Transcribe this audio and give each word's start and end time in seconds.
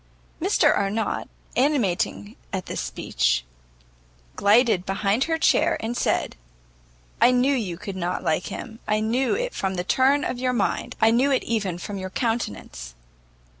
Mr 0.41 0.75
Arnott, 0.75 1.29
animating 1.55 2.35
at 2.51 2.65
this 2.65 2.81
speech, 2.81 3.45
glided 4.35 4.83
behind 4.83 5.25
her 5.25 5.37
chair, 5.37 5.77
and 5.79 5.95
said, 5.95 6.35
"I 7.21 7.29
knew 7.29 7.53
you 7.53 7.77
could 7.77 7.95
not 7.95 8.23
like 8.23 8.47
him! 8.47 8.79
I 8.87 8.99
knew 8.99 9.35
it 9.35 9.53
from 9.53 9.75
the 9.75 9.83
turn 9.83 10.23
of 10.23 10.39
your 10.39 10.53
mind; 10.53 10.95
I 10.99 11.11
knew 11.11 11.29
it 11.31 11.43
even 11.43 11.77
from 11.77 11.99
your 11.99 12.09
countenance!" 12.09 12.95